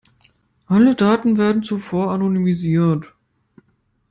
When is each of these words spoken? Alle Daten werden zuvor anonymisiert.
Alle 0.65 0.95
Daten 0.95 1.37
werden 1.37 1.61
zuvor 1.61 2.09
anonymisiert. 2.09 3.13